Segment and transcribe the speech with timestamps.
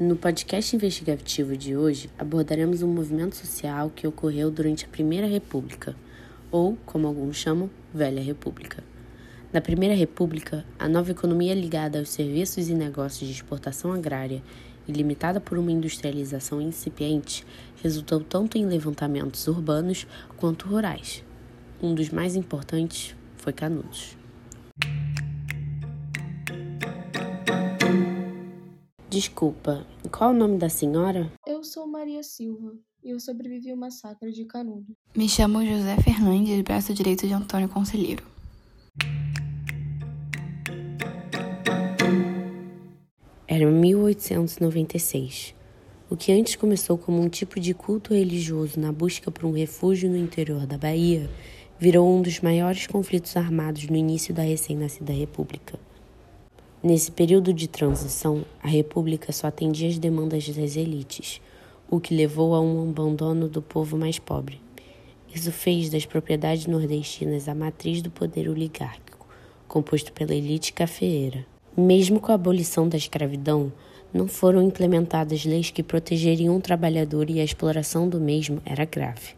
[0.00, 5.94] No podcast investigativo de hoje, abordaremos um movimento social que ocorreu durante a Primeira República,
[6.50, 8.82] ou, como alguns chamam, Velha República.
[9.52, 14.42] Na Primeira República, a nova economia ligada aos serviços e negócios de exportação agrária
[14.88, 17.44] e limitada por uma industrialização incipiente
[17.82, 20.06] resultou tanto em levantamentos urbanos
[20.38, 21.22] quanto rurais.
[21.82, 24.19] Um dos mais importantes foi Canudos.
[29.10, 31.32] Desculpa, qual o nome da senhora?
[31.44, 34.86] Eu sou Maria Silva e eu sobrevivi ao massacre de Canudo.
[35.16, 38.24] Me chamo José Fernandes, braço direito de Antônio Conselheiro.
[43.48, 45.56] Era 1896.
[46.08, 50.08] O que antes começou como um tipo de culto religioso na busca por um refúgio
[50.08, 51.28] no interior da Bahia,
[51.80, 55.80] virou um dos maiores conflitos armados no início da recém-nascida República.
[56.82, 61.38] Nesse período de transição, a República só atendia as demandas das elites,
[61.90, 64.58] o que levou a um abandono do povo mais pobre.
[65.34, 69.26] Isso fez das propriedades nordestinas a matriz do poder oligárquico,
[69.68, 71.44] composto pela elite cafeeira.
[71.76, 73.70] Mesmo com a abolição da escravidão,
[74.10, 79.34] não foram implementadas leis que protegeriam o trabalhador e a exploração do mesmo era grave.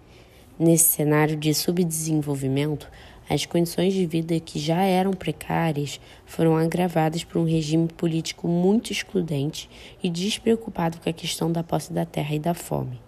[0.64, 2.88] Nesse cenário de subdesenvolvimento,
[3.28, 8.92] as condições de vida que já eram precárias foram agravadas por um regime político muito
[8.92, 9.68] excludente
[10.00, 13.02] e despreocupado com a questão da posse da terra e da fome.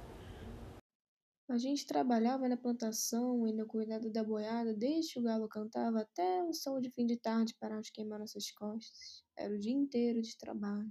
[1.48, 6.00] A gente trabalhava na plantação e no cuidado da boiada desde que o galo cantava
[6.00, 9.22] até o sol de fim de tarde parar de queimar nossas costas.
[9.36, 10.90] Era o dia inteiro de trabalho.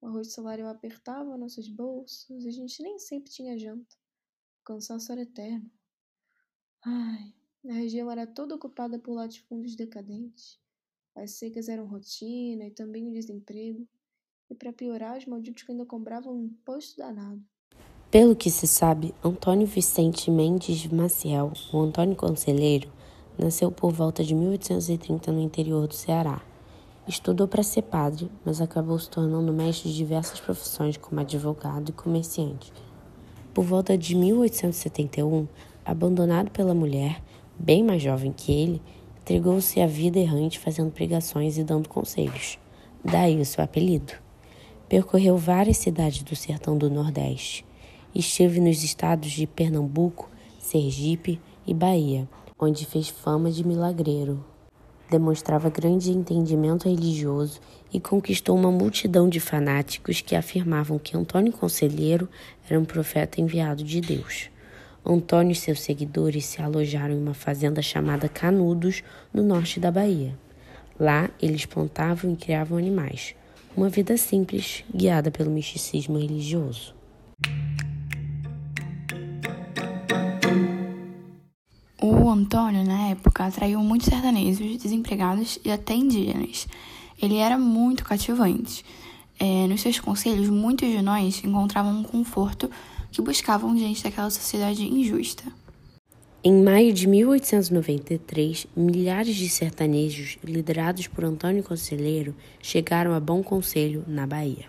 [0.00, 3.94] O arroz salarial apertava nossos bolsos e a gente nem sempre tinha janta.
[4.64, 5.70] Cansaço era eterno.
[6.82, 7.34] Ai,
[7.68, 10.58] a região era toda ocupada por latifúndios decadentes.
[11.14, 13.86] As secas eram rotina e também o desemprego.
[14.50, 17.42] E para piorar, os malditos ainda cobravam um imposto danado.
[18.10, 22.90] Pelo que se sabe, Antônio Vicente Mendes Maciel, o Antônio Conselheiro,
[23.38, 26.42] nasceu por volta de 1830 no interior do Ceará.
[27.06, 31.92] Estudou para ser padre, mas acabou se tornando mestre de diversas profissões como advogado e
[31.92, 32.72] comerciante.
[33.54, 35.46] Por volta de 1871,
[35.84, 37.22] abandonado pela mulher,
[37.56, 38.82] bem mais jovem que ele,
[39.20, 42.58] entregou-se à vida errante fazendo pregações e dando conselhos.
[43.04, 44.12] Daí o seu apelido.
[44.88, 47.64] Percorreu várias cidades do sertão do Nordeste.
[48.12, 50.28] Esteve nos estados de Pernambuco,
[50.58, 52.28] Sergipe e Bahia,
[52.58, 54.44] onde fez fama de milagreiro.
[55.10, 57.60] Demonstrava grande entendimento religioso
[57.92, 62.28] e conquistou uma multidão de fanáticos que afirmavam que Antônio Conselheiro
[62.68, 64.50] era um profeta enviado de Deus.
[65.04, 70.34] Antônio e seus seguidores se alojaram em uma fazenda chamada Canudos, no norte da Bahia.
[70.98, 73.34] Lá, eles plantavam e criavam animais.
[73.76, 76.94] Uma vida simples, guiada pelo misticismo religioso.
[82.06, 86.68] O Antônio, na época, atraiu muitos sertanejos, desempregados e até indígenas.
[87.18, 88.84] Ele era muito cativante.
[89.40, 92.70] É, nos seus conselhos, muitos de nós encontravam um conforto
[93.10, 95.44] que buscavam gente daquela sociedade injusta.
[96.44, 104.04] Em maio de 1893, milhares de sertanejos, liderados por Antônio Conselheiro, chegaram a Bom Conselho,
[104.06, 104.66] na Bahia.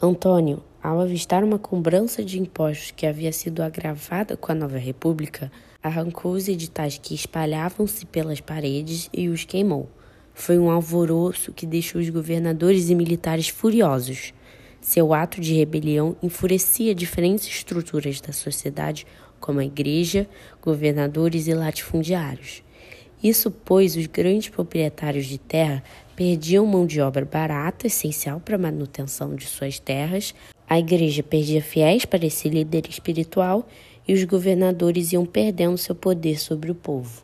[0.00, 5.52] Antônio, ao avistar uma cobrança de impostos que havia sido agravada com a nova república,
[5.82, 9.90] arrancou os editais que espalhavam-se pelas paredes e os queimou.
[10.32, 14.32] Foi um alvoroço que deixou os governadores e militares furiosos.
[14.80, 19.06] Seu ato de rebelião enfurecia diferentes estruturas da sociedade,
[19.40, 20.26] como a igreja,
[20.60, 22.62] governadores e latifundiários.
[23.22, 25.82] Isso pois os grandes proprietários de terra
[26.16, 30.34] perdiam mão de obra barata, essencial para a manutenção de suas terras,
[30.68, 33.68] a igreja perdia fiéis para esse líder espiritual
[34.06, 37.22] e os governadores iam perdendo seu poder sobre o povo.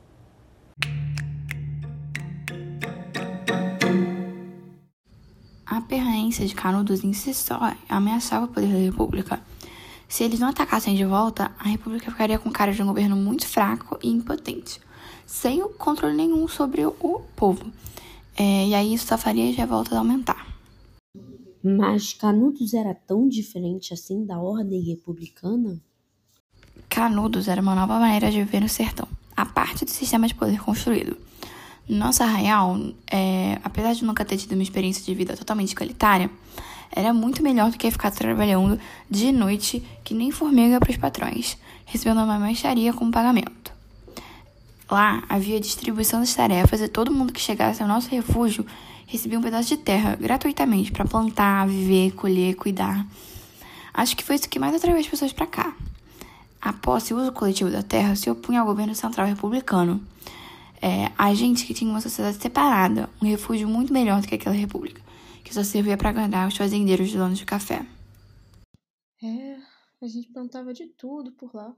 [5.66, 7.58] A permanência de Canudos em si só
[7.88, 9.40] ameaçava o poder da República.
[10.08, 13.46] Se eles não atacassem de volta, a República ficaria com cara de um governo muito
[13.46, 14.80] fraco e impotente,
[15.26, 17.70] sem o controle nenhum sobre o povo.
[18.34, 20.46] É, e aí isso só faria a revoltas aumentar.
[21.62, 25.82] Mas Canudos era tão diferente assim da ordem republicana?
[26.98, 29.06] Canudos era uma nova maneira de viver no sertão,
[29.36, 31.16] a parte do sistema de poder construído.
[31.88, 32.76] Nossa arraial,
[33.08, 36.28] é, apesar de nunca ter tido uma experiência de vida totalmente igualitária,
[36.90, 41.56] era muito melhor do que ficar trabalhando de noite que nem formiga para os patrões,
[41.86, 43.72] recebendo uma mexaria como pagamento.
[44.90, 48.66] Lá havia distribuição das tarefas e todo mundo que chegasse ao nosso refúgio
[49.06, 53.06] recebia um pedaço de terra gratuitamente para plantar, viver, colher, cuidar.
[53.94, 55.76] Acho que foi isso que mais atraiu as pessoas para cá.
[56.60, 60.04] A posse e uso coletivo da terra se opunha ao governo central republicano.
[60.82, 64.54] É, a gente que tinha uma sociedade separada, um refúgio muito melhor do que aquela
[64.54, 65.02] república,
[65.44, 67.86] que só servia para agradar os fazendeiros de donos de café.
[69.22, 69.56] É,
[70.00, 71.74] a gente plantava de tudo por lá.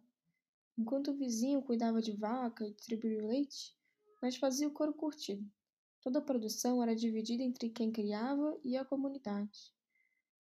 [0.78, 3.74] Enquanto o vizinho cuidava de vaca e distribuía leite,
[4.22, 5.44] nós fazia o couro curtido.
[6.02, 9.72] Toda a produção era dividida entre quem criava e a comunidade.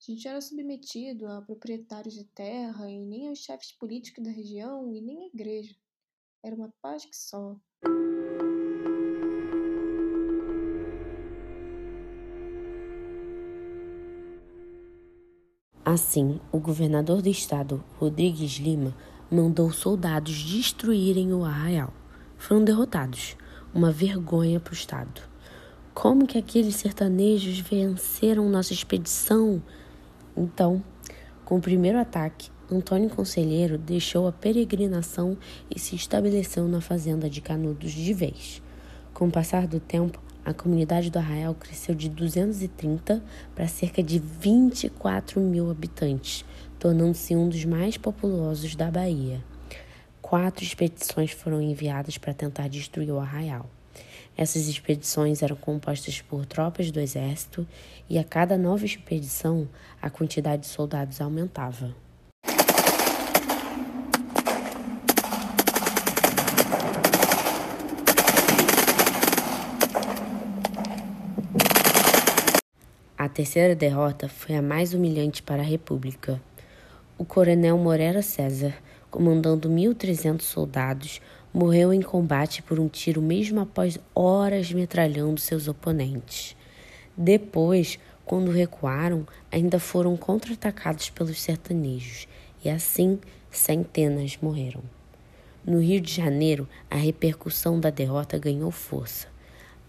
[0.00, 4.94] A gente era submetido a proprietários de terra e nem aos chefes políticos da região
[4.94, 5.76] e nem à igreja.
[6.42, 7.54] Era uma paz que só.
[15.84, 18.96] Assim, o governador do estado, Rodrigues Lima,
[19.30, 21.92] mandou soldados destruírem o arraial.
[22.38, 23.36] Foram derrotados.
[23.74, 25.20] Uma vergonha para o Estado.
[25.92, 29.62] Como que aqueles sertanejos venceram nossa expedição?
[30.36, 30.82] Então,
[31.44, 35.36] com o primeiro ataque, Antônio Conselheiro deixou a peregrinação
[35.68, 38.62] e se estabeleceu na fazenda de Canudos de vez.
[39.12, 43.22] Com o passar do tempo, a comunidade do Arraial cresceu de 230
[43.54, 46.44] para cerca de 24 mil habitantes,
[46.78, 49.44] tornando-se um dos mais populosos da Bahia.
[50.22, 53.68] Quatro expedições foram enviadas para tentar destruir o arraial.
[54.36, 57.66] Essas expedições eram compostas por tropas do exército
[58.08, 59.68] e a cada nova expedição
[60.00, 61.94] a quantidade de soldados aumentava.
[73.16, 76.40] A terceira derrota foi a mais humilhante para a República
[77.20, 78.74] o coronel Morera César,
[79.10, 81.20] comandando 1.300 soldados,
[81.52, 86.56] morreu em combate por um tiro mesmo após horas metralhando seus oponentes.
[87.16, 92.28] Depois, quando recuaram, ainda foram contra-atacados pelos sertanejos
[92.64, 93.18] e assim
[93.50, 94.82] centenas morreram.
[95.66, 99.26] No Rio de Janeiro, a repercussão da derrota ganhou força.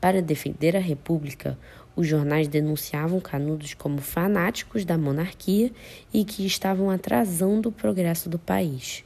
[0.01, 1.57] Para defender a República,
[1.95, 5.71] os jornais denunciavam Canudos como fanáticos da monarquia
[6.11, 9.03] e que estavam atrasando o progresso do país.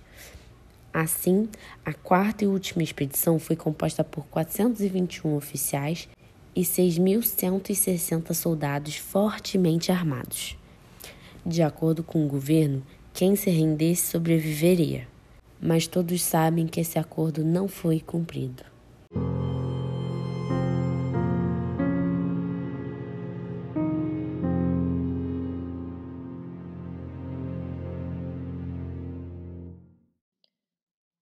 [0.97, 1.50] Assim,
[1.83, 6.07] a quarta e última expedição foi composta por 421 oficiais
[6.56, 10.57] e 6.160 soldados fortemente armados.
[11.45, 12.81] De acordo com o governo,
[13.13, 15.06] quem se rendesse sobreviveria.
[15.62, 18.63] Mas todos sabem que esse acordo não foi cumprido.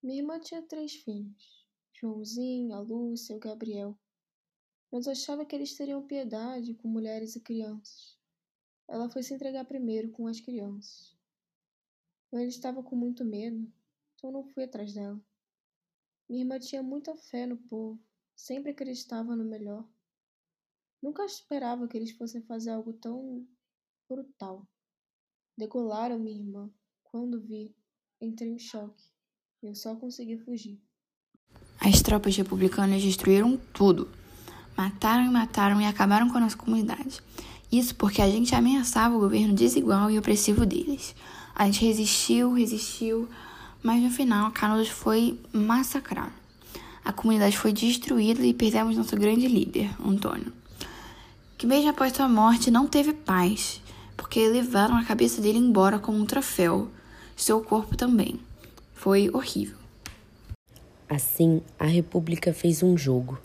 [0.04, 3.98] Minha irmã tinha três filhos: Joãozinho, a Lúcia e o Gabriel.
[4.92, 8.20] Mas achava que eles teriam piedade com mulheres e crianças.
[8.86, 11.18] Ela foi se entregar primeiro com as crianças.
[12.34, 13.72] Eu estava com muito medo,
[14.16, 15.24] então não fui atrás dela.
[16.28, 17.98] Minha irmã tinha muita fé no povo,
[18.36, 19.88] sempre acreditava no melhor.
[21.02, 23.48] Nunca esperava que eles fossem fazer algo tão
[24.10, 24.68] brutal.
[25.58, 26.70] Degolaram minha irmã.
[27.04, 27.74] Quando vi,
[28.20, 29.13] entrei em choque.
[29.64, 30.78] Eu só consegui fugir.
[31.80, 34.10] As tropas republicanas destruíram tudo.
[34.76, 37.22] Mataram e mataram e acabaram com a nossa comunidade.
[37.72, 41.16] Isso porque a gente ameaçava o governo desigual e opressivo deles.
[41.56, 43.30] A gente resistiu, resistiu,
[43.82, 46.34] mas no final Canudos foi massacrado.
[47.06, 50.52] A comunidade foi destruída e perdemos nosso grande líder, Antônio.
[51.58, 53.82] Que mesmo após sua morte não teve paz,
[54.18, 56.92] porque levaram a cabeça dele embora como um troféu,
[57.34, 58.42] seu corpo também.
[58.94, 59.78] Foi horrível.
[61.10, 63.40] Assim, a República fez um jogo.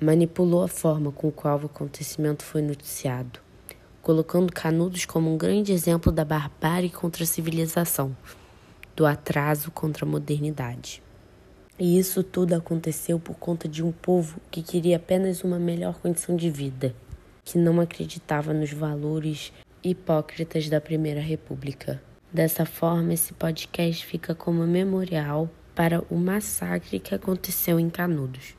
[0.00, 3.40] Manipulou a forma com qual o acontecimento foi noticiado,
[4.02, 8.16] colocando Canudos como um grande exemplo da barbárie contra a civilização,
[8.94, 11.02] do atraso contra a modernidade.
[11.78, 16.34] E isso tudo aconteceu por conta de um povo que queria apenas uma melhor condição
[16.34, 16.94] de vida,
[17.44, 19.52] que não acreditava nos valores
[19.84, 22.02] hipócritas da Primeira República.
[22.32, 28.54] Dessa forma, esse podcast fica como memorial para o massacre que aconteceu em Canudos.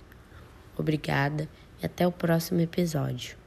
[0.78, 1.50] Obrigada
[1.82, 3.47] e até o próximo episódio.